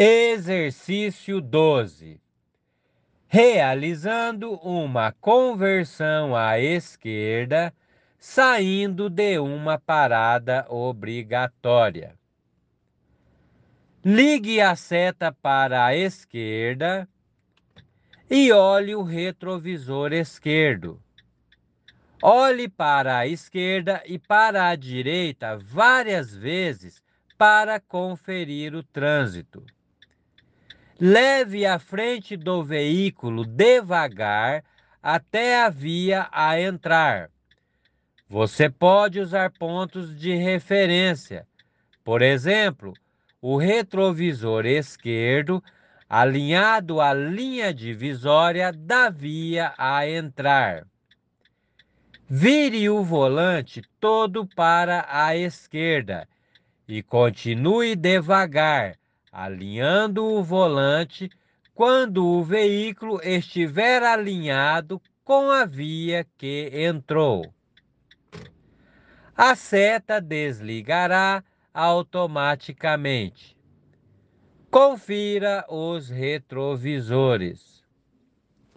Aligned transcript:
Exercício 0.00 1.40
12. 1.40 2.20
Realizando 3.26 4.52
uma 4.62 5.10
conversão 5.10 6.36
à 6.36 6.56
esquerda, 6.60 7.74
saindo 8.16 9.10
de 9.10 9.40
uma 9.40 9.76
parada 9.76 10.64
obrigatória. 10.68 12.14
Ligue 14.04 14.60
a 14.60 14.76
seta 14.76 15.32
para 15.32 15.84
a 15.86 15.96
esquerda 15.96 17.08
e 18.30 18.52
olhe 18.52 18.94
o 18.94 19.02
retrovisor 19.02 20.12
esquerdo. 20.12 21.02
Olhe 22.22 22.68
para 22.68 23.18
a 23.18 23.26
esquerda 23.26 24.00
e 24.06 24.16
para 24.16 24.68
a 24.68 24.76
direita 24.76 25.58
várias 25.58 26.32
vezes 26.32 27.02
para 27.36 27.80
conferir 27.80 28.76
o 28.76 28.82
trânsito. 28.84 29.66
Leve 31.00 31.64
a 31.64 31.78
frente 31.78 32.36
do 32.36 32.64
veículo 32.64 33.44
devagar 33.44 34.64
até 35.00 35.62
a 35.62 35.68
via 35.68 36.28
a 36.32 36.60
entrar. 36.60 37.30
Você 38.28 38.68
pode 38.68 39.20
usar 39.20 39.52
pontos 39.52 40.18
de 40.18 40.34
referência, 40.34 41.46
por 42.02 42.20
exemplo, 42.20 42.94
o 43.40 43.56
retrovisor 43.56 44.66
esquerdo 44.66 45.62
alinhado 46.08 47.00
à 47.00 47.14
linha 47.14 47.72
divisória 47.72 48.72
da 48.72 49.08
via 49.08 49.72
a 49.78 50.04
entrar. 50.08 50.84
Vire 52.28 52.90
o 52.90 53.04
volante 53.04 53.82
todo 54.00 54.44
para 54.44 55.06
a 55.08 55.36
esquerda 55.36 56.28
e 56.88 57.04
continue 57.04 57.94
devagar 57.94 58.98
alinhando 59.32 60.24
o 60.24 60.42
volante 60.42 61.30
quando 61.74 62.26
o 62.26 62.42
veículo 62.42 63.20
estiver 63.22 64.02
alinhado 64.02 65.00
com 65.24 65.50
a 65.50 65.64
via 65.64 66.26
que 66.36 66.70
entrou. 66.72 67.52
A 69.36 69.54
seta 69.54 70.20
desligará 70.20 71.44
automaticamente. 71.72 73.56
Confira 74.70 75.64
os 75.68 76.08
retrovisores. 76.08 77.84